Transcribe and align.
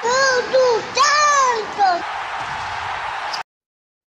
Tudo 0.00 0.80
tanto! 0.94 2.04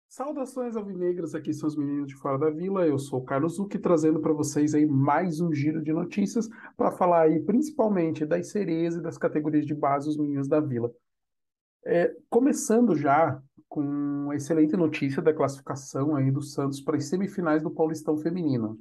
Saudações 0.08 0.74
alvinegras, 0.74 1.32
aqui 1.32 1.54
são 1.54 1.68
os 1.68 1.76
meninos 1.76 2.08
de 2.08 2.16
fora 2.16 2.36
da 2.36 2.50
vila. 2.50 2.84
Eu 2.84 2.98
sou 2.98 3.20
o 3.20 3.24
Carlos 3.24 3.54
Zucchi, 3.54 3.78
trazendo 3.78 4.20
para 4.20 4.32
vocês 4.32 4.74
aí 4.74 4.84
mais 4.84 5.40
um 5.40 5.52
giro 5.54 5.80
de 5.80 5.92
notícias 5.92 6.48
para 6.76 6.90
falar 6.90 7.22
aí 7.22 7.38
principalmente 7.40 8.26
das 8.26 8.48
sereias 8.48 8.96
e 8.96 9.00
das 9.00 9.16
categorias 9.16 9.64
de 9.64 9.74
base 9.74 10.06
dos 10.06 10.16
meninos 10.16 10.48
da 10.48 10.58
vila. 10.58 10.90
É, 11.84 12.12
começando 12.28 12.96
já 12.96 13.40
com 13.68 14.30
a 14.32 14.34
excelente 14.34 14.76
notícia 14.76 15.22
da 15.22 15.32
classificação 15.32 16.16
aí 16.16 16.32
do 16.32 16.42
Santos 16.42 16.80
para 16.80 16.96
as 16.96 17.04
semifinais 17.04 17.62
do 17.62 17.70
Paulistão 17.70 18.16
Feminino. 18.16 18.76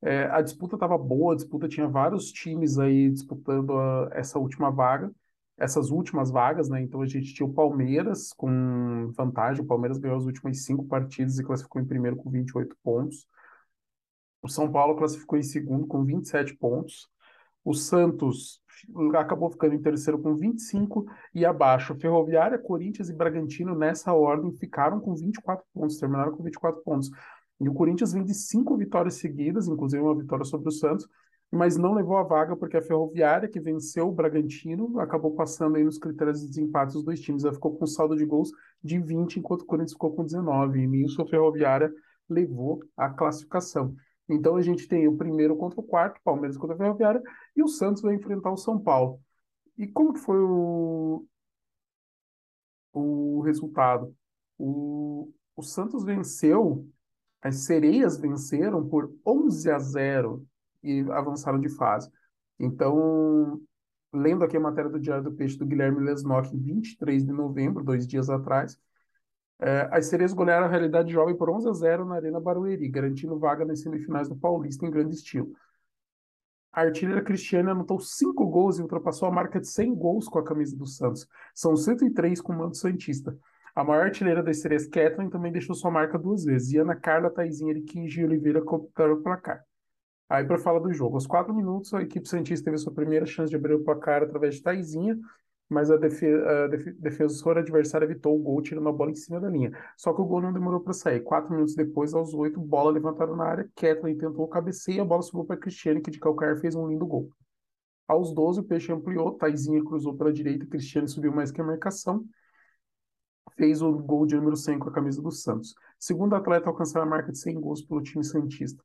É, 0.00 0.24
a 0.30 0.40
disputa 0.40 0.76
estava 0.76 0.96
boa, 0.96 1.34
a 1.34 1.36
disputa 1.36 1.68
tinha 1.68 1.86
vários 1.86 2.32
times 2.32 2.78
aí 2.78 3.10
disputando 3.10 3.76
a, 3.76 4.08
essa 4.12 4.38
última 4.38 4.70
vaga, 4.70 5.10
essas 5.56 5.90
últimas 5.90 6.30
vagas, 6.30 6.68
né? 6.68 6.80
Então 6.80 7.00
a 7.02 7.06
gente 7.06 7.32
tinha 7.32 7.46
o 7.46 7.52
Palmeiras 7.52 8.32
com 8.32 9.10
vantagem, 9.12 9.62
o 9.62 9.66
Palmeiras 9.66 9.98
ganhou 9.98 10.18
as 10.18 10.24
últimas 10.24 10.64
cinco 10.64 10.84
partidas 10.86 11.38
e 11.38 11.44
classificou 11.44 11.80
em 11.80 11.86
primeiro 11.86 12.16
com 12.16 12.30
28 12.30 12.76
pontos. 12.82 13.26
O 14.42 14.48
São 14.48 14.70
Paulo 14.70 14.96
classificou 14.96 15.38
em 15.38 15.42
segundo 15.42 15.86
com 15.86 16.04
27 16.04 16.54
pontos. 16.56 17.08
O 17.64 17.72
Santos 17.72 18.60
acabou 19.16 19.50
ficando 19.50 19.74
em 19.74 19.80
terceiro 19.80 20.20
com 20.20 20.34
25 20.34 21.06
e 21.34 21.46
abaixo. 21.46 21.94
Ferroviária, 21.94 22.58
Corinthians 22.58 23.08
e 23.08 23.14
Bragantino, 23.14 23.74
nessa 23.74 24.12
ordem, 24.12 24.52
ficaram 24.52 25.00
com 25.00 25.14
24 25.14 25.64
pontos, 25.72 25.96
terminaram 25.96 26.36
com 26.36 26.42
24 26.42 26.82
pontos. 26.82 27.10
E 27.60 27.68
o 27.68 27.72
Corinthians 27.72 28.12
vem 28.12 28.24
de 28.24 28.34
cinco 28.34 28.76
vitórias 28.76 29.14
seguidas, 29.14 29.68
inclusive 29.68 30.02
uma 30.02 30.16
vitória 30.16 30.44
sobre 30.44 30.68
o 30.68 30.72
Santos, 30.72 31.08
mas 31.54 31.76
não 31.76 31.94
levou 31.94 32.16
a 32.16 32.22
vaga 32.22 32.56
porque 32.56 32.76
a 32.76 32.82
Ferroviária, 32.82 33.48
que 33.48 33.60
venceu 33.60 34.08
o 34.08 34.12
Bragantino, 34.12 34.98
acabou 35.00 35.34
passando 35.34 35.76
aí 35.76 35.84
nos 35.84 35.98
critérios 35.98 36.40
de 36.40 36.48
desempate 36.48 36.92
dos 36.92 37.04
dois 37.04 37.20
times. 37.20 37.44
Ela 37.44 37.54
ficou 37.54 37.76
com 37.76 37.84
um 37.84 37.86
saldo 37.86 38.16
de 38.16 38.24
gols 38.24 38.50
de 38.82 38.98
20, 38.98 39.38
enquanto 39.38 39.62
o 39.62 39.66
Corinthians 39.66 39.92
ficou 39.92 40.14
com 40.14 40.24
19. 40.24 40.80
E 40.80 40.86
nisso 40.86 41.22
a 41.22 41.26
Ferroviária 41.26 41.92
levou 42.28 42.82
a 42.96 43.08
classificação. 43.08 43.94
Então 44.28 44.56
a 44.56 44.62
gente 44.62 44.88
tem 44.88 45.06
o 45.06 45.16
primeiro 45.16 45.56
contra 45.56 45.80
o 45.80 45.82
quarto, 45.82 46.20
Palmeiras 46.24 46.56
contra 46.56 46.74
a 46.74 46.78
Ferroviária, 46.78 47.22
e 47.56 47.62
o 47.62 47.68
Santos 47.68 48.02
vai 48.02 48.14
enfrentar 48.14 48.50
o 48.50 48.56
São 48.56 48.78
Paulo. 48.78 49.20
E 49.76 49.86
como 49.86 50.12
que 50.12 50.20
foi 50.20 50.38
o, 50.40 51.26
o 52.92 53.40
resultado? 53.42 54.14
O, 54.58 55.30
o 55.56 55.62
Santos 55.62 56.04
venceu 56.04 56.88
as 57.44 57.66
sereias 57.66 58.16
venceram 58.16 58.88
por 58.88 59.14
11 59.24 59.70
a 59.70 59.78
0 59.78 60.46
e 60.84 61.00
avançaram 61.10 61.58
de 61.58 61.68
fase. 61.68 62.10
Então, 62.58 63.60
lendo 64.12 64.44
aqui 64.44 64.56
a 64.56 64.60
matéria 64.60 64.90
do 64.90 65.00
Diário 65.00 65.24
do 65.24 65.32
Peixe 65.32 65.58
do 65.58 65.66
Guilherme 65.66 66.04
Lesnock, 66.04 66.54
em 66.54 66.60
23 66.60 67.24
de 67.24 67.32
novembro, 67.32 67.82
dois 67.82 68.06
dias 68.06 68.30
atrás, 68.30 68.78
é, 69.60 69.88
as 69.90 70.06
sereias 70.06 70.32
golearam 70.32 70.66
a 70.66 70.68
realidade 70.68 71.12
jovem 71.12 71.36
por 71.36 71.48
11 71.50 71.68
a 71.68 71.72
0 71.72 72.04
na 72.04 72.16
Arena 72.16 72.40
Barueri, 72.40 72.88
garantindo 72.88 73.38
vaga 73.38 73.64
nas 73.64 73.80
semifinais 73.80 74.28
do 74.28 74.36
Paulista 74.36 74.86
em 74.86 74.90
grande 74.90 75.14
estilo. 75.14 75.52
A 76.72 76.82
artilheira 76.82 77.22
Cristiane 77.22 77.70
anotou 77.70 78.00
cinco 78.00 78.46
gols 78.46 78.78
e 78.78 78.82
ultrapassou 78.82 79.28
a 79.28 79.30
marca 79.30 79.60
de 79.60 79.68
100 79.68 79.94
gols 79.94 80.28
com 80.28 80.40
a 80.40 80.44
camisa 80.44 80.76
do 80.76 80.86
Santos. 80.86 81.26
São 81.54 81.76
103 81.76 82.40
com 82.40 82.52
o 82.52 82.56
manto 82.58 82.76
Santista. 82.76 83.36
A 83.76 83.84
maior 83.84 84.06
artilheira 84.06 84.42
das 84.42 84.60
sereias, 84.60 84.86
Kathleen, 84.86 85.30
também 85.30 85.52
deixou 85.52 85.74
sua 85.74 85.90
marca 85.90 86.18
duas 86.18 86.44
vezes. 86.44 86.72
E 86.72 86.78
Ana 86.78 86.96
Carla, 86.96 87.30
Taizinha 87.30 87.72
e 87.72 88.24
Oliveira 88.24 88.60
completaram 88.60 89.14
o 89.14 89.22
placar. 89.22 89.64
Aí, 90.34 90.44
para 90.44 90.58
falar 90.58 90.80
do 90.80 90.92
jogo, 90.92 91.14
aos 91.14 91.28
quatro 91.28 91.54
minutos, 91.54 91.94
a 91.94 92.02
equipe 92.02 92.28
Santista 92.28 92.64
teve 92.64 92.76
sua 92.76 92.92
primeira 92.92 93.24
chance 93.24 93.50
de 93.50 93.54
abrir 93.54 93.74
o 93.74 93.84
placar 93.84 94.20
através 94.20 94.56
de 94.56 94.62
Taizinha, 94.62 95.16
mas 95.68 95.92
a, 95.92 95.96
defe 95.96 96.26
a 96.26 96.66
def 96.66 96.92
defensora 96.98 97.60
adversária 97.60 98.04
evitou 98.04 98.34
o 98.34 98.42
gol, 98.42 98.60
tirando 98.60 98.88
a 98.88 98.92
bola 98.92 99.12
em 99.12 99.14
cima 99.14 99.38
da 99.38 99.48
linha. 99.48 99.70
Só 99.96 100.12
que 100.12 100.20
o 100.20 100.24
gol 100.24 100.42
não 100.42 100.52
demorou 100.52 100.80
para 100.80 100.92
sair. 100.92 101.20
Quatro 101.20 101.52
minutos 101.52 101.76
depois, 101.76 102.12
aos 102.14 102.34
oito, 102.34 102.58
bola 102.60 102.90
levantada 102.90 103.36
na 103.36 103.44
área, 103.44 103.70
Kathleen 103.76 104.18
tentou 104.18 104.44
o 104.44 104.48
cabeceio 104.48 104.96
e 104.96 105.00
a 105.00 105.04
bola 105.04 105.22
subiu 105.22 105.44
para 105.44 105.56
Cristiane, 105.56 106.00
que 106.00 106.10
de 106.10 106.18
calcar 106.18 106.56
fez 106.56 106.74
um 106.74 106.88
lindo 106.88 107.06
gol. 107.06 107.30
Aos 108.08 108.34
12, 108.34 108.58
o 108.58 108.64
Peixe 108.64 108.90
ampliou, 108.90 109.34
Taizinha 109.34 109.84
cruzou 109.84 110.16
pela 110.16 110.32
direita, 110.32 110.66
Cristiane 110.66 111.06
subiu 111.06 111.32
mais 111.32 111.52
que 111.52 111.60
a 111.60 111.64
marcação 111.64 112.24
fez 113.56 113.80
o 113.80 113.92
gol 113.92 114.26
de 114.26 114.34
número 114.34 114.56
100 114.56 114.80
com 114.80 114.88
a 114.88 114.92
camisa 114.92 115.22
do 115.22 115.30
Santos. 115.30 115.76
Segundo 115.96 116.34
atleta 116.34 116.66
a 116.66 116.70
alcançar 116.70 117.00
a 117.02 117.06
marca 117.06 117.30
de 117.30 117.38
100 117.38 117.60
gols 117.60 117.82
pelo 117.82 118.02
time 118.02 118.24
Santista. 118.24 118.82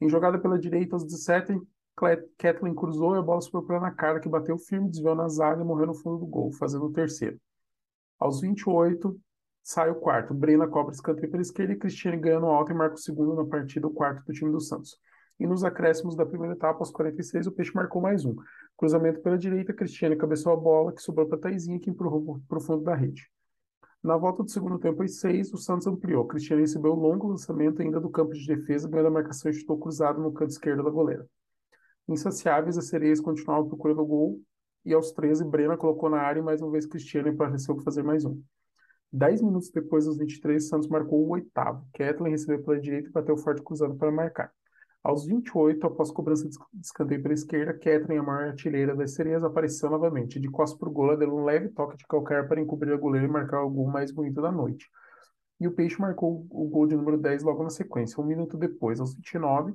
Em 0.00 0.08
jogada 0.08 0.38
pela 0.38 0.58
direita, 0.58 0.96
aos 0.96 1.04
17, 1.04 1.60
Kathleen 2.38 2.74
cruzou 2.74 3.14
e 3.14 3.18
a 3.18 3.22
bola 3.22 3.40
subiu 3.40 3.62
para 3.62 3.90
cara, 3.90 4.18
que 4.18 4.28
bateu 4.28 4.56
firme, 4.56 4.88
desviou 4.88 5.14
na 5.14 5.28
zaga 5.28 5.60
e 5.60 5.64
morreu 5.64 5.88
no 5.88 5.94
fundo 5.94 6.18
do 6.18 6.26
gol, 6.26 6.50
fazendo 6.52 6.86
o 6.86 6.92
terceiro. 6.92 7.38
Aos 8.18 8.40
28, 8.40 9.18
sai 9.62 9.90
o 9.90 9.94
quarto. 9.94 10.32
Brena 10.32 10.66
cobra 10.66 10.94
escanteio 10.94 11.30
pela 11.30 11.42
esquerda 11.42 11.74
e 11.74 11.76
Cristiane 11.76 12.16
ganha 12.16 12.40
no 12.40 12.48
alto 12.48 12.72
e 12.72 12.74
marca 12.74 12.94
o 12.94 12.98
segundo 12.98 13.34
na 13.34 13.44
partida, 13.44 13.86
o 13.86 13.92
quarto 13.92 14.24
do 14.24 14.32
time 14.32 14.50
do 14.50 14.60
Santos. 14.60 14.98
E 15.38 15.46
nos 15.46 15.64
acréscimos 15.64 16.16
da 16.16 16.24
primeira 16.24 16.54
etapa, 16.54 16.78
aos 16.78 16.90
46, 16.90 17.46
o 17.46 17.52
Peixe 17.52 17.74
marcou 17.74 18.00
mais 18.00 18.24
um. 18.24 18.34
Cruzamento 18.76 19.20
pela 19.20 19.38
direita, 19.38 19.72
Cristiane 19.72 20.16
cabeçou 20.16 20.52
a 20.52 20.56
bola, 20.56 20.92
que 20.92 21.02
sobrou 21.02 21.26
para 21.26 21.38
Taizinha, 21.38 21.78
que 21.78 21.90
empurrou 21.90 22.40
para 22.48 22.58
o 22.58 22.60
fundo 22.60 22.84
da 22.84 22.94
rede. 22.94 23.30
Na 24.02 24.16
volta 24.16 24.42
do 24.42 24.50
segundo 24.50 24.78
tempo, 24.78 25.02
às 25.02 25.18
seis, 25.18 25.52
o 25.52 25.58
Santos 25.58 25.86
ampliou. 25.86 26.26
Cristiano 26.26 26.62
recebeu 26.62 26.92
um 26.92 27.00
longo 27.00 27.28
lançamento 27.28 27.82
ainda 27.82 28.00
do 28.00 28.08
campo 28.08 28.32
de 28.32 28.46
defesa, 28.46 28.88
ganhando 28.88 29.08
a 29.08 29.10
marcação 29.10 29.50
e 29.50 29.54
chutou 29.54 29.78
cruzado 29.78 30.20
no 30.20 30.32
canto 30.32 30.50
esquerdo 30.50 30.82
da 30.82 30.90
goleira. 30.90 31.28
Insaciáveis, 32.08 32.78
as 32.78 32.88
sereias 32.88 33.20
continuavam 33.20 33.68
procurando 33.68 34.00
o 34.00 34.06
gol 34.06 34.40
e 34.84 34.94
aos 34.94 35.12
13, 35.12 35.44
Brena 35.44 35.76
colocou 35.76 36.08
na 36.08 36.20
área 36.20 36.40
e 36.40 36.42
mais 36.42 36.62
uma 36.62 36.70
vez 36.70 36.86
Cristiano 36.86 37.28
apareceu 37.28 37.74
para 37.74 37.84
fazer 37.84 38.02
mais 38.02 38.24
um. 38.24 38.42
Dez 39.12 39.42
minutos 39.42 39.70
depois, 39.70 40.06
aos 40.06 40.16
23, 40.16 40.66
Santos 40.66 40.88
marcou 40.88 41.26
o 41.26 41.30
oitavo. 41.30 41.86
Kathleen 41.92 42.32
recebeu 42.32 42.62
pela 42.62 42.80
direita 42.80 43.08
e 43.08 43.12
bateu 43.12 43.36
forte 43.36 43.62
cruzado 43.62 43.94
para 43.96 44.10
marcar. 44.10 44.50
Aos 45.02 45.24
28, 45.24 45.86
após 45.86 46.10
cobrança 46.10 46.46
de 46.46 46.56
escanteio 46.82 47.22
pela 47.22 47.32
esquerda, 47.32 47.72
Catherine, 47.72 48.18
a 48.18 48.22
maior 48.22 48.48
artilheira 48.48 48.94
das 48.94 49.14
sereias, 49.14 49.42
apareceu 49.42 49.88
novamente. 49.88 50.38
De 50.38 50.50
costas 50.50 50.78
para 50.78 50.88
o 50.90 50.92
gol, 50.92 51.16
deu 51.16 51.34
um 51.34 51.44
leve 51.44 51.70
toque 51.70 51.96
de 51.96 52.06
calcar 52.06 52.46
para 52.46 52.60
encobrir 52.60 52.92
a 52.92 52.98
goleira 52.98 53.26
e 53.26 53.30
marcar 53.30 53.62
o 53.62 53.70
gol 53.70 53.86
mais 53.86 54.12
bonito 54.12 54.42
da 54.42 54.52
noite. 54.52 54.90
E 55.58 55.66
o 55.66 55.72
Peixe 55.72 55.98
marcou 55.98 56.46
o 56.50 56.68
gol 56.68 56.86
de 56.86 56.96
número 56.96 57.16
10 57.16 57.42
logo 57.42 57.62
na 57.62 57.70
sequência. 57.70 58.20
Um 58.20 58.26
minuto 58.26 58.58
depois, 58.58 59.00
aos 59.00 59.14
29, 59.14 59.74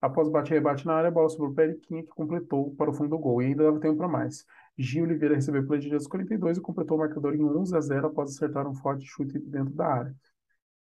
após 0.00 0.28
bate 0.28 0.52
e 0.52 0.54
rebate 0.54 0.84
na 0.84 0.94
área, 0.94 1.08
a 1.08 1.10
bola 1.12 1.28
sobrou 1.28 1.54
para 1.54 1.64
Eriquinha, 1.64 2.02
que 2.02 2.10
completou 2.10 2.74
para 2.74 2.90
o 2.90 2.92
fundo 2.92 3.10
do 3.10 3.18
gol. 3.18 3.40
E 3.40 3.46
ainda 3.46 3.64
dava 3.64 3.78
tempo 3.78 3.98
para 3.98 4.08
mais. 4.08 4.44
Gil 4.76 5.04
Oliveira 5.04 5.36
recebeu 5.36 5.64
pela 5.64 5.78
direita 5.78 6.02
aos 6.02 6.08
42 6.08 6.58
e 6.58 6.60
completou 6.60 6.96
o 6.96 7.00
marcador 7.00 7.36
em 7.36 7.44
11 7.44 7.76
a 7.76 7.80
0 7.80 8.06
após 8.08 8.30
acertar 8.30 8.66
um 8.66 8.74
forte 8.74 9.04
chute 9.06 9.38
dentro 9.38 9.74
da 9.74 9.86
área. 9.86 10.16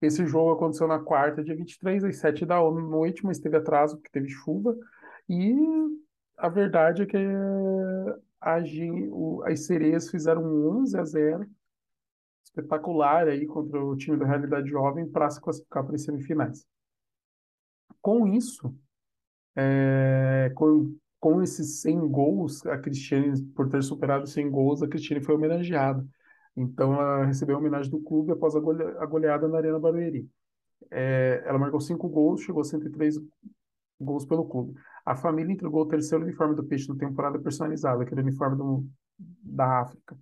Esse 0.05 0.25
jogo 0.25 0.51
aconteceu 0.51 0.87
na 0.87 0.99
quarta, 0.99 1.43
dia 1.43 1.55
23, 1.55 2.03
às 2.03 2.17
7 2.17 2.45
da 2.45 2.59
noite, 2.59 3.25
mas 3.25 3.39
teve 3.39 3.55
atraso 3.55 3.95
porque 3.95 4.11
teve 4.11 4.29
chuva. 4.29 4.75
E 5.29 5.55
a 6.37 6.49
verdade 6.49 7.03
é 7.03 7.05
que 7.05 7.17
a, 8.41 8.57
as 9.45 9.65
sereias 9.65 10.09
fizeram 10.09 10.43
um 10.43 10.81
11 10.81 10.99
a 10.99 11.05
0 11.05 11.49
espetacular 12.43 13.27
aí 13.27 13.47
contra 13.47 13.83
o 13.83 13.95
time 13.95 14.17
da 14.17 14.25
Realidade 14.25 14.69
Jovem 14.69 15.09
para 15.09 15.29
se 15.29 15.41
classificar 15.41 15.83
para 15.85 15.95
as 15.95 16.03
semifinais. 16.03 16.65
Com 18.01 18.27
isso, 18.27 18.75
é, 19.55 20.51
com, 20.53 20.93
com 21.19 21.41
esses 21.41 21.81
100 21.81 22.07
gols, 22.09 22.65
a 22.65 22.77
Cristiane, 22.77 23.41
por 23.55 23.69
ter 23.69 23.81
superado 23.81 24.27
100 24.27 24.51
gols, 24.51 24.83
a 24.83 24.87
Cristiane 24.87 25.23
foi 25.23 25.35
homenageada. 25.35 26.05
Então, 26.55 26.93
ela 26.93 27.25
recebeu 27.25 27.55
a 27.55 27.59
homenagem 27.59 27.91
do 27.91 27.99
clube 27.99 28.31
após 28.31 28.55
a, 28.55 28.59
goleada 28.59 29.47
na 29.47 29.57
Arena 29.57 29.79
Barueri. 29.79 30.29
É, 30.91 31.43
ela 31.45 31.57
marcou 31.57 31.79
cinco 31.79 32.07
gols, 32.07 32.41
chegou 32.41 32.61
a 32.61 32.65
103 32.65 33.19
gols 33.99 34.25
pelo 34.25 34.45
clube. 34.45 34.73
A 35.05 35.15
família 35.15 35.53
entregou 35.53 35.81
o 35.81 35.87
terceiro 35.87 36.23
uniforme 36.23 36.55
do 36.55 36.63
Peixe 36.63 36.89
na 36.89 36.95
temporada 36.95 37.39
personalizada, 37.39 38.03
aquele 38.03 38.21
uniforme 38.21 38.57
do, 38.57 38.85
da 39.17 39.81
África. 39.81 40.17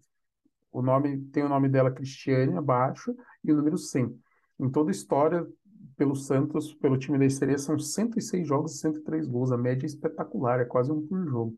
O 0.71 0.81
nome 0.81 1.17
tem 1.33 1.43
o 1.43 1.49
nome 1.49 1.67
dela 1.67 1.91
Cristiane 1.91 2.55
abaixo 2.57 3.13
e 3.43 3.51
o 3.51 3.55
número 3.55 3.77
100. 3.77 4.17
Em 4.59 4.69
toda 4.69 4.89
a 4.89 4.91
história 4.91 5.45
pelo 5.97 6.15
Santos, 6.15 6.73
pelo 6.75 6.97
time 6.97 7.17
da 7.17 7.25
Estreia, 7.25 7.57
são 7.57 7.77
106 7.77 8.47
jogos 8.47 8.75
e 8.75 8.77
103 8.79 9.27
gols. 9.27 9.51
A 9.51 9.57
média 9.57 9.85
é 9.85 9.87
espetacular, 9.87 10.59
é 10.59 10.65
quase 10.65 10.91
um 10.91 11.05
por 11.05 11.27
jogo. 11.27 11.57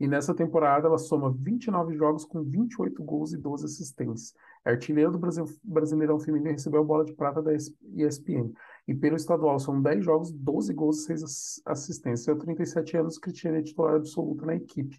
E 0.00 0.08
nessa 0.08 0.34
temporada 0.34 0.88
ela 0.88 0.96
soma 0.96 1.30
29 1.30 1.94
jogos 1.94 2.24
com 2.24 2.42
28 2.42 3.04
gols 3.04 3.34
e 3.34 3.36
12 3.36 3.66
assistências. 3.66 4.34
É 4.64 4.70
artilheira 4.70 5.10
do 5.10 5.18
Brasil, 5.18 5.44
Brasileirão 5.62 6.18
Feminino 6.18 6.52
recebeu 6.52 6.80
a 6.80 6.84
bola 6.84 7.04
de 7.04 7.12
prata 7.12 7.42
da 7.42 7.52
ESPN. 7.52 8.50
E 8.88 8.94
pelo 8.94 9.16
estadual 9.16 9.58
são 9.58 9.80
10 9.80 10.02
jogos, 10.02 10.32
12 10.32 10.72
gols 10.72 11.02
e 11.02 11.18
6 11.18 11.62
assistências. 11.66 12.28
Há 12.28 12.38
37 12.38 12.96
anos, 12.96 13.18
Cristiane 13.18 13.58
é 13.58 13.62
titular 13.62 13.96
absoluta 13.96 14.46
na 14.46 14.56
equipe. 14.56 14.98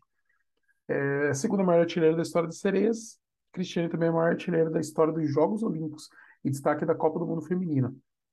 É 0.88 1.30
a 1.30 1.34
segunda 1.34 1.64
maior 1.64 1.82
artilheira 1.82 2.16
da 2.16 2.22
história 2.22 2.48
das 2.48 2.60
sereias. 2.60 3.20
Cristiane 3.52 3.90
também 3.90 4.08
é 4.08 4.12
a 4.12 4.14
maior 4.14 4.30
artilheira 4.30 4.70
da 4.70 4.80
história 4.80 5.12
dos 5.12 5.28
Jogos 5.32 5.64
Olímpicos 5.64 6.10
e 6.44 6.52
destaque 6.52 6.86
da 6.86 6.94
Copa 6.94 7.18
do 7.18 7.26
Mundo 7.26 7.42
Feminina. 7.42 7.92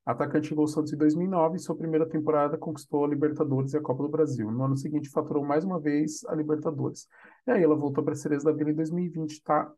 Atacante 0.09 0.55
ao 0.57 0.67
Santos 0.67 0.91
em 0.91 0.97
2009 0.97 1.57
e 1.57 1.59
sua 1.61 1.77
primeira 1.77 2.09
temporada 2.09 2.57
conquistou 2.57 3.05
a 3.05 3.09
Libertadores 3.09 3.75
e 3.75 3.77
a 3.77 3.81
Copa 3.83 4.03
do 4.03 4.09
Brasil. 4.09 4.51
No 4.51 4.65
ano 4.65 4.75
seguinte, 4.75 5.11
faturou 5.11 5.45
mais 5.45 5.65
uma 5.65 5.79
vez 5.79 6.25
a 6.25 6.35
Libertadores. 6.35 7.07
E 7.47 7.51
aí 7.51 7.63
ela 7.63 7.77
voltou 7.77 8.03
para 8.03 8.15
a 8.15 8.17
Cerezo 8.17 8.47
da 8.47 8.53
Vila 8.53 8.71
em 8.71 8.75
2020, 8.75 9.33
está 9.33 9.71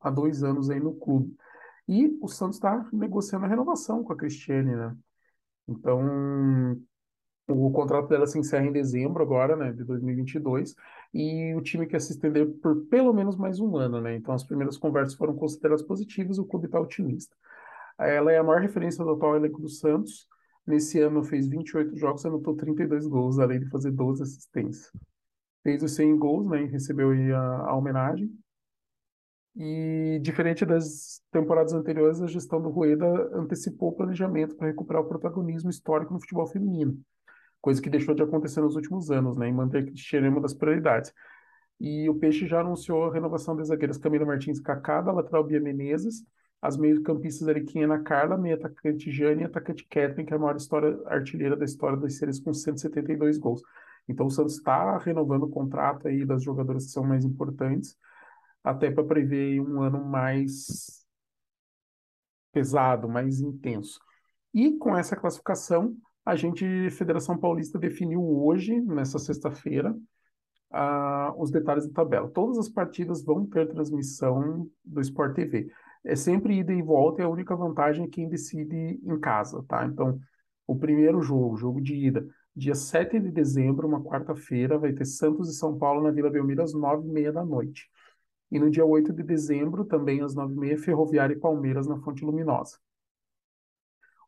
há 0.00 0.10
dois 0.10 0.42
anos 0.42 0.70
aí 0.70 0.80
no 0.80 0.94
clube. 0.94 1.36
E 1.86 2.16
o 2.22 2.26
Santos 2.28 2.56
está 2.56 2.88
negociando 2.90 3.44
a 3.44 3.48
renovação 3.48 4.02
com 4.02 4.14
a 4.14 4.16
Cristiane, 4.16 4.74
né? 4.74 4.96
Então, 5.68 6.80
o 7.46 7.70
contrato 7.70 8.08
dela 8.08 8.26
se 8.26 8.38
encerra 8.38 8.64
em 8.64 8.72
dezembro 8.72 9.22
agora, 9.22 9.56
né, 9.56 9.72
de 9.72 9.84
2022, 9.84 10.74
e 11.12 11.54
o 11.54 11.60
time 11.60 11.86
quer 11.86 12.00
se 12.00 12.12
estender 12.12 12.46
por 12.62 12.86
pelo 12.86 13.12
menos 13.12 13.36
mais 13.36 13.60
um 13.60 13.76
ano, 13.76 14.00
né? 14.00 14.16
Então, 14.16 14.34
as 14.34 14.42
primeiras 14.42 14.78
conversas 14.78 15.14
foram 15.14 15.36
consideradas 15.36 15.82
positivas, 15.82 16.38
o 16.38 16.46
clube 16.46 16.64
está 16.64 16.80
otimista. 16.80 17.36
Ela 17.98 18.32
é 18.32 18.38
a 18.38 18.44
maior 18.44 18.60
referência 18.60 19.04
do 19.04 19.10
atual 19.10 19.36
elenco 19.36 19.60
do 19.60 19.68
Santos. 19.68 20.28
Nesse 20.66 21.00
ano 21.00 21.24
fez 21.24 21.48
28 21.48 21.96
jogos, 21.96 22.24
anotou 22.24 22.54
32 22.54 23.06
gols, 23.06 23.38
além 23.38 23.60
de 23.60 23.68
fazer 23.68 23.90
12 23.90 24.22
assistências. 24.22 24.92
Fez 25.62 25.82
os 25.82 25.92
100 25.94 26.16
gols, 26.16 26.46
né, 26.48 26.62
e 26.62 26.66
recebeu 26.66 27.10
a, 27.34 27.70
a 27.70 27.74
homenagem. 27.74 28.30
E 29.56 30.20
diferente 30.22 30.64
das 30.64 31.20
temporadas 31.32 31.72
anteriores, 31.72 32.20
a 32.20 32.26
gestão 32.28 32.62
do 32.62 32.68
Rueda 32.68 33.06
antecipou 33.34 33.88
o 33.88 33.92
planejamento 33.92 34.54
para 34.54 34.68
recuperar 34.68 35.02
o 35.02 35.08
protagonismo 35.08 35.68
histórico 35.68 36.12
no 36.12 36.20
futebol 36.20 36.46
feminino, 36.46 36.96
coisa 37.60 37.82
que 37.82 37.90
deixou 37.90 38.14
de 38.14 38.22
acontecer 38.22 38.60
nos 38.60 38.76
últimos 38.76 39.10
anos, 39.10 39.36
né, 39.36 39.48
e 39.48 39.52
manter 39.52 39.84
Cristiano 39.84 40.26
é 40.26 40.30
uma 40.30 40.40
das 40.40 40.54
prioridades. 40.54 41.12
E 41.80 42.08
o 42.08 42.14
Peixe 42.14 42.46
já 42.46 42.60
anunciou 42.60 43.04
a 43.04 43.12
renovação 43.12 43.56
das 43.56 43.68
zagueiras 43.68 43.98
Camila 43.98 44.26
Martins 44.26 44.60
Kaká, 44.60 45.00
da 45.00 45.12
lateral 45.12 45.44
Bia 45.44 45.60
Menezes, 45.60 46.24
as 46.60 46.76
meio-campistas 46.76 47.46
ali, 47.46 47.64
Ana 47.82 48.02
Carla, 48.02 48.36
meia 48.36 48.56
atacante 48.56 49.10
Jane 49.10 49.42
e 49.42 49.44
atacante 49.44 49.84
Catherine, 49.84 50.24
que 50.24 50.32
é 50.32 50.36
a 50.36 50.38
maior 50.40 50.56
história, 50.56 50.98
artilheira 51.06 51.56
da 51.56 51.64
história 51.64 51.96
das 51.96 52.16
séries 52.16 52.40
com 52.40 52.52
172 52.52 53.38
gols. 53.38 53.62
Então 54.08 54.26
o 54.26 54.30
Santos 54.30 54.56
está 54.56 54.98
renovando 54.98 55.44
o 55.44 55.50
contrato 55.50 56.08
aí 56.08 56.24
das 56.24 56.42
jogadoras 56.42 56.86
que 56.86 56.92
são 56.92 57.04
mais 57.04 57.24
importantes, 57.24 57.96
até 58.64 58.90
para 58.90 59.04
prever 59.04 59.60
um 59.60 59.80
ano 59.82 60.04
mais 60.04 61.06
pesado, 62.52 63.08
mais 63.08 63.40
intenso. 63.40 64.00
E 64.52 64.72
com 64.78 64.96
essa 64.96 65.14
classificação, 65.14 65.96
a 66.24 66.34
gente, 66.34 66.90
Federação 66.90 67.38
Paulista, 67.38 67.78
definiu 67.78 68.20
hoje, 68.20 68.80
nessa 68.80 69.18
sexta-feira, 69.18 69.92
uh, 70.72 71.40
os 71.40 71.50
detalhes 71.50 71.86
da 71.86 71.92
tabela. 71.92 72.28
Todas 72.28 72.58
as 72.58 72.68
partidas 72.68 73.22
vão 73.22 73.46
ter 73.46 73.68
transmissão 73.68 74.68
do 74.84 75.00
Sport 75.00 75.34
TV 75.34 75.70
é 76.08 76.16
sempre 76.16 76.58
ida 76.58 76.72
e 76.72 76.80
volta 76.80 77.20
e 77.20 77.24
a 77.24 77.28
única 77.28 77.54
vantagem 77.54 78.06
é 78.06 78.08
quem 78.08 78.28
decide 78.30 78.98
em 79.04 79.20
casa, 79.20 79.62
tá? 79.68 79.84
Então, 79.84 80.18
o 80.66 80.74
primeiro 80.74 81.20
jogo, 81.20 81.54
jogo 81.54 81.82
de 81.82 81.94
ida, 81.94 82.26
dia 82.56 82.74
7 82.74 83.20
de 83.20 83.30
dezembro, 83.30 83.86
uma 83.86 84.02
quarta-feira, 84.02 84.78
vai 84.78 84.92
ter 84.94 85.04
Santos 85.04 85.50
e 85.50 85.54
São 85.54 85.76
Paulo 85.78 86.02
na 86.02 86.10
Vila 86.10 86.30
Belmiro 86.30 86.62
às 86.62 86.72
9h30 86.74 87.32
da 87.32 87.44
noite. 87.44 87.90
E 88.50 88.58
no 88.58 88.70
dia 88.70 88.86
8 88.86 89.12
de 89.12 89.22
dezembro, 89.22 89.84
também 89.84 90.22
às 90.22 90.34
9h30, 90.34 90.78
Ferroviária 90.78 91.34
e 91.34 91.38
Palmeiras 91.38 91.86
na 91.86 91.98
Fonte 91.98 92.24
Luminosa. 92.24 92.78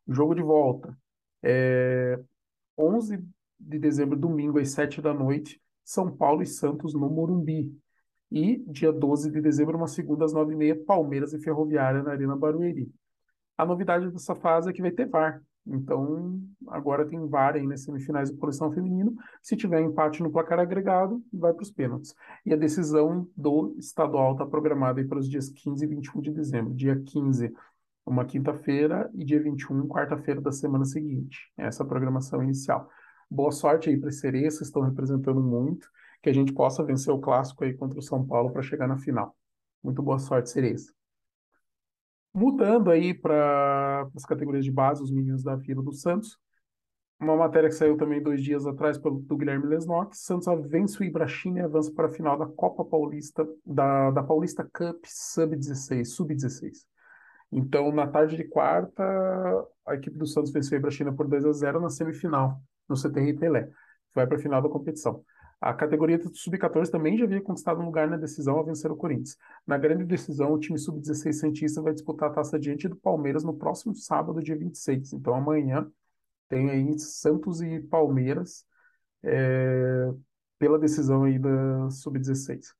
O 0.05 0.13
jogo 0.13 0.35
de 0.35 0.43
volta 0.43 0.95
é 1.41 2.19
11 2.77 3.25
de 3.59 3.79
dezembro, 3.79 4.15
domingo, 4.15 4.59
às 4.59 4.69
7 4.69 5.01
da 5.01 5.15
noite, 5.15 5.59
São 5.83 6.15
Paulo 6.15 6.43
e 6.43 6.45
Santos 6.45 6.93
no 6.93 7.09
Morumbi. 7.09 7.75
E 8.31 8.63
dia 8.67 8.93
12 8.93 9.29
de 9.29 9.41
dezembro, 9.41 9.77
uma 9.77 9.87
segunda 9.87 10.23
às 10.23 10.33
9h30, 10.33 10.85
Palmeiras 10.85 11.33
e 11.33 11.39
Ferroviária 11.39 12.01
na 12.01 12.11
Arena 12.11 12.35
Barueri. 12.35 12.89
A 13.57 13.65
novidade 13.65 14.09
dessa 14.09 14.33
fase 14.33 14.69
é 14.69 14.73
que 14.73 14.81
vai 14.81 14.91
ter 14.91 15.07
VAR. 15.07 15.41
Então, 15.67 16.41
agora 16.69 17.05
tem 17.05 17.27
VAR 17.27 17.55
aí 17.55 17.67
nas 17.67 17.83
semifinais 17.83 18.31
do 18.31 18.37
Coleção 18.37 18.71
Feminino. 18.71 19.13
Se 19.41 19.55
tiver 19.55 19.81
empate 19.81 20.23
no 20.23 20.31
placar 20.31 20.59
agregado, 20.59 21.21
vai 21.31 21.53
para 21.53 21.61
os 21.61 21.69
pênaltis. 21.69 22.15
E 22.45 22.53
a 22.53 22.57
decisão 22.57 23.27
do 23.35 23.75
estadual 23.77 24.31
está 24.31 24.45
programada 24.45 25.03
para 25.05 25.19
os 25.19 25.29
dias 25.29 25.49
15 25.49 25.83
e 25.83 25.87
21 25.87 26.21
de 26.21 26.31
dezembro. 26.31 26.73
Dia 26.73 26.99
15, 26.99 27.53
uma 28.05 28.25
quinta-feira, 28.25 29.11
e 29.13 29.23
dia 29.25 29.43
21, 29.43 29.87
quarta-feira 29.87 30.41
da 30.41 30.51
semana 30.51 30.85
seguinte. 30.85 31.51
Essa 31.57 31.83
é 31.83 31.85
a 31.85 31.89
programação 31.89 32.41
inicial. 32.41 32.89
Boa 33.29 33.51
sorte 33.51 33.89
aí 33.89 33.97
para 33.97 34.09
as 34.09 34.19
sereias, 34.19 34.59
estão 34.61 34.81
representando 34.81 35.41
muito 35.41 35.87
que 36.21 36.29
a 36.29 36.33
gente 36.33 36.53
possa 36.53 36.83
vencer 36.83 37.13
o 37.13 37.19
clássico 37.19 37.63
aí 37.63 37.73
contra 37.73 37.99
o 37.99 38.01
São 38.01 38.25
Paulo 38.25 38.51
para 38.51 38.61
chegar 38.61 38.87
na 38.87 38.97
final. 38.97 39.35
Muito 39.83 40.01
boa 40.01 40.19
sorte, 40.19 40.49
Cerezo. 40.49 40.93
Mudando 42.33 42.91
aí 42.91 43.13
para 43.13 44.07
as 44.15 44.23
categorias 44.23 44.63
de 44.63 44.71
base, 44.71 45.03
os 45.03 45.11
meninos 45.11 45.43
da 45.43 45.55
Vila 45.55 45.83
do 45.83 45.91
Santos. 45.91 46.37
Uma 47.19 47.35
matéria 47.35 47.69
que 47.69 47.75
saiu 47.75 47.97
também 47.97 48.21
dois 48.21 48.41
dias 48.41 48.65
atrás 48.65 48.97
pelo, 48.97 49.19
do 49.19 49.37
Guilherme 49.37 49.67
Lesnock. 49.67 50.17
Santos 50.17 50.47
vence 50.67 50.99
o 50.99 51.03
Ibrachim 51.03 51.55
e 51.55 51.59
avança 51.59 51.91
para 51.93 52.07
a 52.07 52.09
final 52.09 52.37
da 52.37 52.47
Copa 52.47 52.85
Paulista, 52.85 53.47
da, 53.65 54.11
da 54.11 54.23
Paulista 54.23 54.67
Cup 54.73 55.03
Sub-16, 55.05 56.05
Sub-16. 56.05 56.85
Então, 57.51 57.91
na 57.91 58.07
tarde 58.07 58.37
de 58.37 58.45
quarta, 58.45 59.03
a 59.85 59.95
equipe 59.95 60.17
do 60.17 60.25
Santos 60.25 60.51
venceu 60.51 60.77
a 60.77 60.79
Ibrachina 60.79 61.13
por 61.13 61.27
2 61.27 61.45
a 61.45 61.51
0 61.51 61.81
na 61.81 61.89
semifinal, 61.89 62.61
no 62.87 62.95
CTR 62.95 63.37
Pelé. 63.37 63.69
Vai 64.15 64.25
para 64.25 64.37
a 64.37 64.39
final 64.39 64.61
da 64.61 64.69
competição. 64.69 65.23
A 65.61 65.75
categoria 65.75 66.17
do 66.17 66.35
Sub-14 66.35 66.89
também 66.89 67.15
já 67.15 67.23
havia 67.23 67.39
conquistado 67.39 67.79
um 67.79 67.85
lugar 67.85 68.09
na 68.09 68.17
decisão 68.17 68.57
ao 68.57 68.65
vencer 68.65 68.91
o 68.91 68.95
Corinthians. 68.95 69.37
Na 69.65 69.77
grande 69.77 70.03
decisão, 70.03 70.51
o 70.53 70.59
time 70.59 70.79
Sub-16 70.79 71.33
Santista 71.33 71.81
vai 71.83 71.93
disputar 71.93 72.29
a 72.31 72.33
taça 72.33 72.57
diante 72.57 72.87
do 72.87 72.95
Palmeiras 72.95 73.43
no 73.43 73.53
próximo 73.53 73.93
sábado, 73.93 74.41
dia 74.41 74.57
26. 74.57 75.13
Então, 75.13 75.35
amanhã 75.35 75.87
tem 76.49 76.71
aí 76.71 76.97
Santos 76.97 77.61
e 77.61 77.79
Palmeiras 77.79 78.65
é, 79.23 80.11
pela 80.57 80.79
decisão 80.79 81.25
aí 81.25 81.37
da 81.37 81.91
Sub-16. 81.91 82.73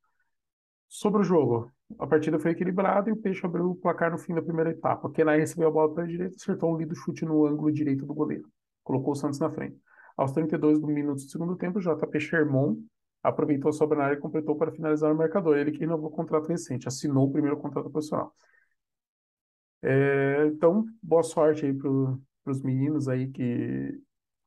Sobre 0.87 1.21
o 1.21 1.23
jogo, 1.23 1.71
a 1.99 2.07
partida 2.07 2.39
foi 2.39 2.51
equilibrada 2.51 3.09
e 3.09 3.13
o 3.13 3.17
Peixe 3.17 3.45
abriu 3.45 3.69
o 3.69 3.75
placar 3.75 4.11
no 4.11 4.17
fim 4.17 4.33
da 4.33 4.41
primeira 4.41 4.71
etapa. 4.71 5.09
Kenai 5.11 5.39
recebeu 5.39 5.67
a 5.67 5.71
bola 5.71 5.93
pela 5.93 6.07
direita, 6.07 6.35
acertou 6.35 6.73
um 6.73 6.77
lido 6.77 6.95
chute 6.95 7.25
no 7.25 7.45
ângulo 7.45 7.71
direito 7.71 8.07
do 8.07 8.13
goleiro. 8.13 8.49
Colocou 8.83 9.13
o 9.13 9.15
Santos 9.15 9.37
na 9.39 9.51
frente. 9.51 9.79
Aos 10.21 10.33
32 10.33 10.79
minutos 10.81 11.25
do 11.25 11.31
segundo 11.31 11.55
tempo, 11.55 11.79
JP 11.79 12.19
Sherman 12.19 12.77
aproveitou 13.23 13.71
a 13.71 14.03
área 14.03 14.15
e 14.15 14.19
completou 14.19 14.55
para 14.55 14.71
finalizar 14.71 15.11
o 15.11 15.17
marcador. 15.17 15.57
Ele 15.57 15.71
que 15.71 15.79
renovou 15.79 16.11
o 16.11 16.13
contrato 16.13 16.47
recente, 16.47 16.87
assinou 16.87 17.27
o 17.27 17.31
primeiro 17.31 17.57
contrato 17.57 17.89
profissional. 17.89 18.31
É, 19.81 20.45
então, 20.45 20.85
boa 21.01 21.23
sorte 21.23 21.65
aí 21.65 21.73
para 21.73 21.89
os 22.45 22.61
meninos 22.61 23.07
aí 23.07 23.31
que 23.31 23.99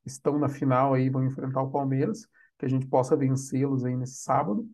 estão 0.06 0.38
na 0.38 0.48
final 0.48 0.94
aí, 0.94 1.10
vão 1.10 1.24
enfrentar 1.24 1.62
o 1.62 1.72
Palmeiras, 1.72 2.24
que 2.56 2.66
a 2.66 2.68
gente 2.68 2.86
possa 2.86 3.16
vencê-los 3.16 3.84
aí 3.84 3.96
nesse 3.96 4.22
sábado. 4.22 4.68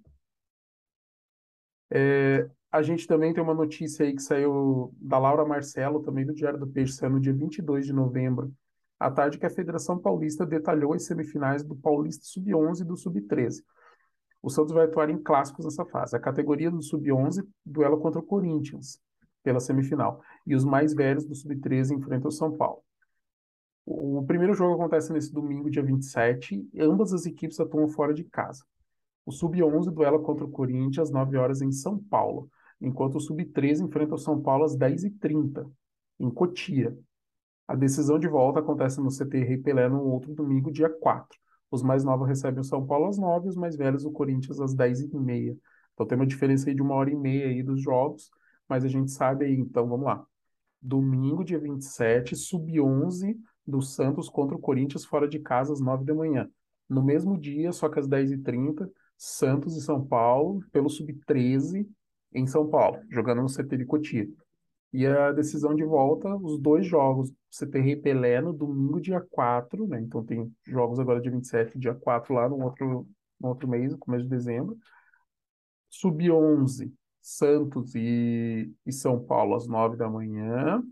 É, 1.88 2.46
a 2.70 2.82
gente 2.82 3.06
também 3.06 3.32
tem 3.32 3.42
uma 3.42 3.54
notícia 3.54 4.04
aí 4.04 4.14
que 4.14 4.20
saiu 4.20 4.94
da 5.00 5.18
Laura 5.18 5.46
Marcelo, 5.46 6.02
também 6.02 6.26
do 6.26 6.34
Diário 6.34 6.58
do 6.58 6.68
Peixe, 6.68 6.92
saiu 6.92 7.12
no 7.12 7.20
dia 7.20 7.32
22 7.32 7.86
de 7.86 7.92
novembro, 7.94 8.52
à 9.00 9.10
tarde 9.10 9.38
que 9.38 9.46
a 9.46 9.50
Federação 9.50 9.98
Paulista 9.98 10.44
detalhou 10.44 10.92
as 10.92 11.06
semifinais 11.06 11.64
do 11.64 11.74
Paulista 11.74 12.26
Sub-11 12.26 12.82
e 12.82 12.84
do 12.84 12.98
Sub-13. 12.98 13.62
O 14.42 14.50
Santos 14.50 14.74
vai 14.74 14.84
atuar 14.84 15.08
em 15.08 15.16
clássicos 15.16 15.64
nessa 15.64 15.86
fase. 15.86 16.14
A 16.14 16.20
categoria 16.20 16.70
do 16.70 16.82
Sub-11 16.82 17.46
duela 17.64 17.96
contra 17.96 18.20
o 18.20 18.22
Corinthians 18.22 19.00
pela 19.42 19.58
semifinal. 19.58 20.20
E 20.46 20.54
os 20.54 20.66
mais 20.66 20.92
velhos 20.92 21.24
do 21.24 21.34
Sub-13 21.34 21.96
enfrentam 21.96 22.28
o 22.28 22.32
São 22.32 22.54
Paulo. 22.54 22.82
O 23.86 24.22
primeiro 24.24 24.52
jogo 24.52 24.74
acontece 24.74 25.12
nesse 25.12 25.32
domingo, 25.32 25.70
dia 25.70 25.82
27, 25.82 26.68
e 26.72 26.82
ambas 26.82 27.14
as 27.14 27.24
equipes 27.24 27.58
atuam 27.58 27.88
fora 27.88 28.12
de 28.12 28.24
casa. 28.24 28.62
O 29.24 29.32
Sub-11 29.32 29.90
duela 29.90 30.18
contra 30.18 30.44
o 30.44 30.50
Corinthians 30.50 31.08
às 31.08 31.10
9 31.10 31.38
horas 31.38 31.62
em 31.62 31.72
São 31.72 31.98
Paulo, 31.98 32.50
enquanto 32.80 33.16
o 33.16 33.20
Sub-13 33.20 33.80
enfrenta 33.80 34.14
o 34.14 34.18
São 34.18 34.40
Paulo 34.40 34.64
às 34.64 34.76
10h30, 34.76 35.70
em 36.18 36.30
Cotia. 36.30 36.96
A 37.70 37.76
decisão 37.76 38.18
de 38.18 38.26
volta 38.26 38.58
acontece 38.58 39.00
no 39.00 39.12
CT 39.12 39.44
Rei 39.44 39.56
Pelé 39.56 39.88
no 39.88 40.02
outro 40.02 40.34
domingo, 40.34 40.72
dia 40.72 40.90
4. 40.90 41.38
Os 41.70 41.84
mais 41.84 42.02
novos 42.02 42.26
recebem 42.26 42.58
o 42.58 42.64
São 42.64 42.84
Paulo 42.84 43.06
às 43.06 43.16
9 43.16 43.48
os 43.48 43.54
mais 43.54 43.76
velhos 43.76 44.04
o 44.04 44.10
Corinthians 44.10 44.58
às 44.58 44.74
10h30. 44.74 45.56
Então 45.94 46.04
tem 46.04 46.18
uma 46.18 46.26
diferença 46.26 46.68
aí 46.68 46.74
de 46.74 46.82
uma 46.82 46.96
hora 46.96 47.12
e 47.12 47.14
meia 47.14 47.46
aí 47.46 47.62
dos 47.62 47.80
jogos, 47.80 48.28
mas 48.68 48.84
a 48.84 48.88
gente 48.88 49.12
sabe 49.12 49.44
aí, 49.44 49.54
então 49.54 49.86
vamos 49.88 50.04
lá. 50.04 50.26
Domingo, 50.82 51.44
dia 51.44 51.60
27, 51.60 52.34
sub-11 52.34 53.38
do 53.64 53.80
Santos 53.80 54.28
contra 54.28 54.56
o 54.56 54.60
Corinthians 54.60 55.04
fora 55.04 55.28
de 55.28 55.38
casa 55.38 55.72
às 55.72 55.80
9 55.80 56.04
da 56.04 56.12
manhã. 56.12 56.50
No 56.88 57.04
mesmo 57.04 57.38
dia, 57.38 57.70
só 57.70 57.88
que 57.88 58.00
às 58.00 58.08
10h30, 58.08 58.90
Santos 59.16 59.76
e 59.76 59.80
São 59.80 60.04
Paulo 60.04 60.60
pelo 60.72 60.90
sub-13 60.90 61.86
em 62.34 62.48
São 62.48 62.68
Paulo, 62.68 62.98
jogando 63.08 63.42
no 63.42 63.48
CT 63.48 63.76
de 63.76 63.84
Cotia. 63.84 64.28
E 64.92 65.06
a 65.06 65.32
decisão 65.32 65.74
de 65.74 65.84
volta, 65.84 66.34
os 66.36 66.58
dois 66.58 66.84
jogos, 66.86 67.32
você 67.50 67.66
tem 67.66 68.00
Pelé 68.00 68.40
no 68.40 68.52
domingo, 68.52 69.00
dia 69.00 69.20
4, 69.20 69.86
né? 69.86 70.00
Então 70.00 70.24
tem 70.24 70.52
jogos 70.66 70.98
agora 70.98 71.20
dia 71.20 71.30
27, 71.30 71.78
dia 71.78 71.94
4 71.94 72.34
lá 72.34 72.48
no 72.48 72.60
outro, 72.62 73.08
no 73.40 73.48
outro 73.48 73.68
mês, 73.68 73.92
no 73.92 73.98
começo 73.98 74.24
de 74.24 74.30
dezembro. 74.30 74.76
Sub-11, 75.90 76.92
Santos 77.20 77.94
e, 77.94 78.72
e 78.86 78.92
São 78.92 79.22
Paulo 79.22 79.54
às 79.54 79.66
9 79.66 79.96
da 79.96 80.08
manhã. 80.08 80.82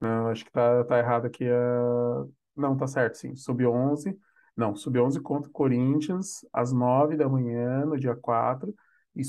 Não, 0.00 0.28
acho 0.28 0.44
que 0.44 0.50
tá, 0.50 0.84
tá 0.84 0.98
errado 0.98 1.26
aqui. 1.26 1.44
a 1.48 2.24
Não, 2.56 2.76
tá 2.76 2.86
certo, 2.86 3.16
sim. 3.18 3.34
Sub-11. 3.36 4.18
Não, 4.56 4.74
Sub-11 4.76 5.20
contra 5.22 5.50
Corinthians, 5.50 6.44
às 6.52 6.72
9 6.72 7.16
da 7.16 7.28
manhã, 7.28 7.84
no 7.86 7.98
dia 7.98 8.14
4. 8.16 8.74
E, 9.14 9.22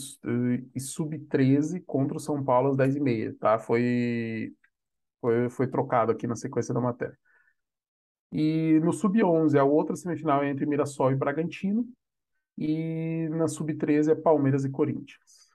e 0.74 0.80
Sub-13 0.80 1.84
contra 1.86 2.18
o 2.18 2.20
São 2.20 2.44
Paulo, 2.44 2.70
às 2.70 2.78
10 2.78 2.96
e 2.96 3.00
meia, 3.00 3.36
tá? 3.40 3.60
Foi, 3.60 4.54
foi, 5.20 5.50
foi 5.50 5.68
trocado 5.68 6.12
aqui 6.12 6.26
na 6.28 6.36
sequência 6.36 6.74
da 6.74 6.82
matéria. 6.82 7.18
E 8.32 8.80
no 8.82 8.92
Sub-11, 8.92 9.60
a 9.60 9.64
outra 9.64 9.96
semifinal 9.96 10.44
é 10.44 10.50
entre 10.50 10.66
Mirassol 10.66 11.12
e 11.12 11.16
Bragantino. 11.16 11.88
E 12.58 13.28
na 13.30 13.48
Sub-13 13.48 14.12
é 14.12 14.16
Palmeiras 14.16 14.66
e 14.66 14.70
Corinthians. 14.70 15.52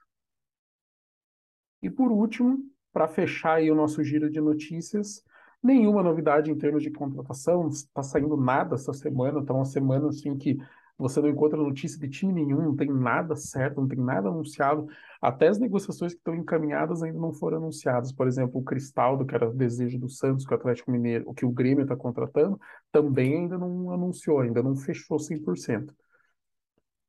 E 1.81 1.89
por 1.89 2.11
último, 2.11 2.59
para 2.91 3.07
fechar 3.07 3.55
aí 3.55 3.71
o 3.71 3.75
nosso 3.75 4.03
giro 4.03 4.29
de 4.29 4.41
notícias, 4.41 5.23
nenhuma 5.61 6.03
novidade 6.03 6.51
em 6.51 6.57
termos 6.57 6.83
de 6.83 6.91
contratação, 6.91 7.69
está 7.69 8.03
saindo 8.03 8.35
nada 8.37 8.75
essa 8.75 8.93
semana, 8.93 9.39
está 9.39 9.53
uma 9.53 9.65
semana 9.65 10.09
assim 10.09 10.37
que 10.37 10.57
você 10.99 11.21
não 11.21 11.29
encontra 11.29 11.57
notícia 11.57 11.97
de 11.97 12.09
time 12.09 12.33
nenhum, 12.33 12.61
não 12.61 12.75
tem 12.75 12.89
nada 12.91 13.35
certo, 13.35 13.79
não 13.79 13.87
tem 13.87 13.97
nada 13.97 14.27
anunciado, 14.27 14.85
até 15.21 15.47
as 15.47 15.57
negociações 15.57 16.13
que 16.13 16.19
estão 16.19 16.35
encaminhadas 16.35 17.01
ainda 17.01 17.17
não 17.17 17.31
foram 17.31 17.57
anunciadas. 17.57 18.11
Por 18.11 18.27
exemplo, 18.27 18.59
o 18.59 18.63
Cristaldo, 18.63 19.25
que 19.25 19.33
era 19.33 19.49
desejo 19.51 19.97
do 19.97 20.09
Santos, 20.09 20.45
que 20.45 20.53
o 20.53 20.57
Atlético 20.57 20.91
Mineiro, 20.91 21.23
o 21.27 21.33
que 21.33 21.45
o 21.45 21.51
Grêmio 21.51 21.83
está 21.83 21.95
contratando, 21.95 22.59
também 22.91 23.35
ainda 23.37 23.57
não 23.57 23.91
anunciou, 23.91 24.41
ainda 24.41 24.61
não 24.61 24.75
fechou 24.75 25.17
100%. 25.17 25.95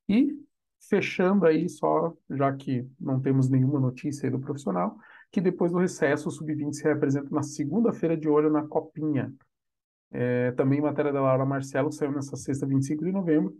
E 0.08 0.38
fechando 0.88 1.46
aí 1.46 1.68
só, 1.68 2.14
já 2.30 2.52
que 2.54 2.88
não 2.98 3.20
temos 3.20 3.48
nenhuma 3.48 3.80
notícia 3.80 4.26
aí 4.26 4.30
do 4.30 4.40
profissional, 4.40 4.96
que 5.30 5.40
depois 5.40 5.72
do 5.72 5.78
recesso 5.78 6.28
o 6.28 6.32
Sub-20 6.32 6.72
se 6.74 6.84
representa 6.84 7.28
na 7.30 7.42
segunda-feira 7.42 8.16
de 8.16 8.28
olho 8.28 8.50
na 8.50 8.66
Copinha. 8.66 9.32
É, 10.10 10.50
também 10.52 10.80
matéria 10.80 11.12
da 11.12 11.20
Laura 11.20 11.46
Marcelo, 11.46 11.92
saiu 11.92 12.12
nessa 12.12 12.36
sexta, 12.36 12.66
25 12.66 13.04
de 13.04 13.12
novembro, 13.12 13.56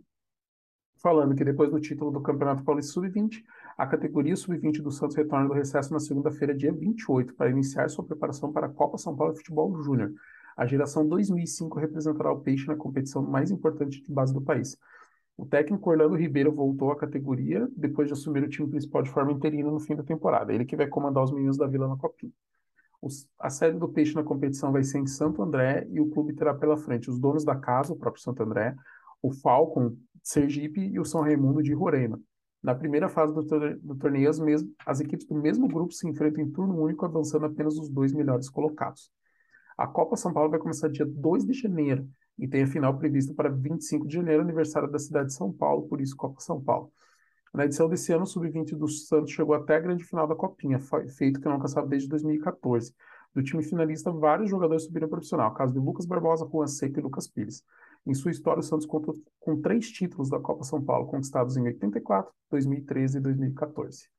falando 1.01 1.35
que 1.35 1.43
depois 1.43 1.71
do 1.71 1.79
título 1.79 2.11
do 2.11 2.21
Campeonato 2.21 2.63
Paulista 2.63 2.93
Sub-20, 2.93 3.43
a 3.77 3.87
categoria 3.87 4.35
Sub-20 4.35 4.81
do 4.81 4.91
Santos 4.91 5.15
retorna 5.15 5.47
do 5.47 5.53
recesso 5.53 5.91
na 5.91 5.99
segunda-feira, 5.99 6.53
dia 6.53 6.71
28, 6.71 7.33
para 7.33 7.49
iniciar 7.49 7.89
sua 7.89 8.05
preparação 8.05 8.51
para 8.51 8.67
a 8.67 8.69
Copa 8.69 8.97
São 8.97 9.15
Paulo 9.15 9.33
de 9.33 9.39
Futebol 9.39 9.81
Júnior. 9.81 10.13
A 10.55 10.65
geração 10.67 11.07
2005 11.07 11.79
representará 11.79 12.31
o 12.31 12.39
Peixe 12.39 12.67
na 12.67 12.75
competição 12.75 13.23
mais 13.23 13.49
importante 13.49 14.01
de 14.01 14.11
base 14.11 14.33
do 14.33 14.41
país. 14.41 14.77
O 15.35 15.45
técnico 15.45 15.89
Orlando 15.89 16.15
Ribeiro 16.15 16.51
voltou 16.51 16.91
à 16.91 16.95
categoria 16.95 17.67
depois 17.75 18.07
de 18.07 18.13
assumir 18.13 18.43
o 18.43 18.49
time 18.49 18.69
principal 18.69 19.01
de 19.01 19.09
forma 19.09 19.31
interina 19.31 19.71
no 19.71 19.79
fim 19.79 19.95
da 19.95 20.03
temporada. 20.03 20.53
Ele 20.53 20.65
que 20.65 20.75
vai 20.75 20.87
comandar 20.87 21.23
os 21.23 21.31
meninos 21.31 21.57
da 21.57 21.65
Vila 21.65 21.87
na 21.87 21.95
Copinha. 21.97 22.31
Os- 23.01 23.27
a 23.39 23.49
sede 23.49 23.79
do 23.79 23.89
Peixe 23.89 24.13
na 24.13 24.23
competição 24.23 24.71
vai 24.71 24.83
ser 24.83 24.99
em 24.99 25.07
Santo 25.07 25.41
André 25.41 25.87
e 25.89 25.99
o 25.99 26.09
clube 26.09 26.33
terá 26.33 26.53
pela 26.53 26.77
frente 26.77 27.09
os 27.09 27.17
donos 27.17 27.43
da 27.43 27.55
casa, 27.55 27.93
o 27.93 27.95
próprio 27.95 28.21
Santo 28.21 28.43
André, 28.43 28.75
o 29.23 29.31
Falcon 29.31 29.95
Sergipe 30.23 30.81
e 30.81 30.99
o 30.99 31.05
São 31.05 31.21
Raimundo 31.21 31.61
de 31.63 31.73
Roraima. 31.73 32.19
Na 32.61 32.75
primeira 32.75 33.09
fase 33.09 33.33
do, 33.33 33.45
tor- 33.45 33.79
do 33.81 33.95
torneio, 33.95 34.29
as, 34.29 34.39
as 34.85 34.99
equipes 34.99 35.25
do 35.25 35.35
mesmo 35.35 35.67
grupo 35.67 35.93
se 35.93 36.07
enfrentam 36.07 36.43
em 36.43 36.51
turno 36.51 36.79
único, 36.79 37.05
avançando 37.05 37.45
apenas 37.45 37.77
os 37.77 37.89
dois 37.89 38.13
melhores 38.13 38.49
colocados. 38.49 39.11
A 39.77 39.87
Copa 39.87 40.15
São 40.15 40.31
Paulo 40.33 40.49
vai 40.49 40.59
começar 40.59 40.89
dia 40.89 41.05
2 41.05 41.45
de 41.45 41.53
janeiro 41.53 42.07
e 42.37 42.47
tem 42.47 42.63
a 42.63 42.67
final 42.67 42.97
prevista 42.97 43.33
para 43.33 43.49
25 43.49 44.07
de 44.07 44.13
janeiro, 44.15 44.41
aniversário 44.43 44.89
da 44.89 44.99
cidade 44.99 45.27
de 45.29 45.33
São 45.33 45.51
Paulo, 45.51 45.87
por 45.87 45.99
isso 46.01 46.15
Copa 46.15 46.39
São 46.39 46.61
Paulo. 46.61 46.91
Na 47.53 47.65
edição 47.65 47.89
desse 47.89 48.13
ano, 48.13 48.23
o 48.23 48.27
Sub-20 48.27 48.75
do 48.77 48.87
Santos 48.87 49.31
chegou 49.31 49.53
até 49.55 49.75
a 49.75 49.79
grande 49.79 50.03
final 50.03 50.27
da 50.27 50.35
Copinha, 50.35 50.79
feito 51.17 51.39
que 51.39 51.45
não 51.45 51.53
alcançava 51.55 51.87
desde 51.87 52.07
2014. 52.07 52.93
Do 53.33 53.43
time 53.43 53.63
finalista, 53.63 54.11
vários 54.11 54.49
jogadores 54.49 54.83
subiram 54.83 55.09
profissional, 55.09 55.53
caso 55.53 55.73
de 55.73 55.79
Lucas 55.79 56.05
Barbosa, 56.05 56.47
Juan 56.49 56.67
Seco 56.67 56.99
e 56.99 57.01
Lucas 57.03 57.27
Pires. 57.27 57.63
Em 58.05 58.13
sua 58.13 58.31
história, 58.31 58.59
o 58.59 58.63
Santos 58.63 58.85
contou 58.85 59.13
com 59.39 59.61
três 59.61 59.91
títulos 59.91 60.29
da 60.29 60.39
Copa 60.39 60.63
São 60.63 60.83
Paulo, 60.83 61.07
conquistados 61.07 61.55
em 61.55 61.63
84, 61.63 62.31
2013 62.49 63.17
e 63.17 63.21
2014. 63.21 64.09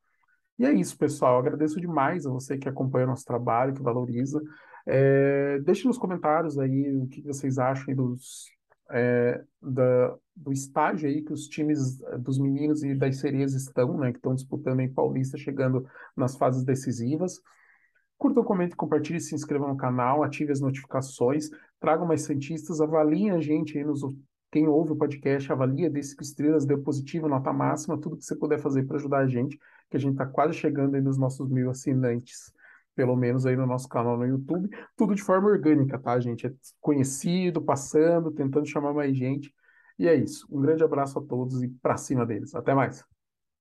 E 0.58 0.64
é 0.64 0.72
isso, 0.72 0.96
pessoal. 0.96 1.38
Agradeço 1.38 1.80
demais 1.80 2.26
a 2.26 2.30
você 2.30 2.56
que 2.56 2.68
acompanha 2.68 3.06
nosso 3.06 3.24
trabalho, 3.24 3.74
que 3.74 3.82
valoriza. 3.82 4.40
É, 4.86 5.58
deixe 5.60 5.86
nos 5.86 5.98
comentários 5.98 6.58
aí 6.58 6.94
o 6.96 7.06
que 7.08 7.22
vocês 7.22 7.58
acham 7.58 7.94
dos, 7.94 8.46
é, 8.90 9.42
da, 9.60 10.16
do 10.36 10.52
estágio 10.52 11.08
aí 11.08 11.22
que 11.22 11.32
os 11.32 11.46
times 11.46 12.00
eh, 12.02 12.18
dos 12.18 12.38
meninos 12.38 12.82
e 12.82 12.94
das 12.94 13.18
sereias 13.18 13.54
estão, 13.54 13.96
né, 13.98 14.12
que 14.12 14.18
estão 14.18 14.34
disputando 14.34 14.80
em 14.80 14.92
Paulista, 14.92 15.36
chegando 15.38 15.86
nas 16.16 16.36
fases 16.36 16.64
decisivas. 16.64 17.40
Curtam, 18.22 18.44
comentem, 18.44 18.76
compartilhem, 18.76 19.18
se 19.18 19.34
inscrevam 19.34 19.66
no 19.66 19.76
canal, 19.76 20.22
ative 20.22 20.52
as 20.52 20.60
notificações, 20.60 21.50
tragam 21.80 22.06
mais 22.06 22.22
santistas, 22.22 22.80
avaliem 22.80 23.32
a 23.32 23.40
gente 23.40 23.76
aí 23.76 23.82
nos. 23.82 24.00
Quem 24.52 24.68
ouve 24.68 24.92
o 24.92 24.96
podcast, 24.96 25.50
avalia, 25.50 25.90
dê 25.90 26.00
cinco 26.04 26.22
estrelas, 26.22 26.64
dê 26.64 26.76
positivo, 26.76 27.26
nota 27.26 27.52
máxima, 27.52 27.98
tudo 27.98 28.16
que 28.16 28.24
você 28.24 28.36
puder 28.36 28.60
fazer 28.60 28.84
para 28.84 28.96
ajudar 28.96 29.18
a 29.18 29.26
gente, 29.26 29.58
que 29.90 29.96
a 29.96 29.98
gente 29.98 30.12
está 30.12 30.24
quase 30.24 30.54
chegando 30.54 30.94
aí 30.94 31.00
nos 31.00 31.18
nossos 31.18 31.50
mil 31.50 31.68
assinantes, 31.68 32.52
pelo 32.94 33.16
menos 33.16 33.44
aí 33.44 33.56
no 33.56 33.66
nosso 33.66 33.88
canal 33.88 34.16
no 34.16 34.24
YouTube. 34.24 34.70
Tudo 34.96 35.16
de 35.16 35.22
forma 35.22 35.48
orgânica, 35.48 35.98
tá, 35.98 36.20
gente? 36.20 36.46
É 36.46 36.52
conhecido, 36.80 37.60
passando, 37.60 38.30
tentando 38.30 38.68
chamar 38.68 38.94
mais 38.94 39.16
gente. 39.16 39.52
E 39.98 40.06
é 40.06 40.14
isso. 40.14 40.46
Um 40.48 40.60
grande 40.60 40.84
abraço 40.84 41.18
a 41.18 41.22
todos 41.22 41.60
e 41.60 41.66
para 41.66 41.96
cima 41.96 42.24
deles. 42.24 42.54
Até 42.54 42.72
mais. 42.72 43.04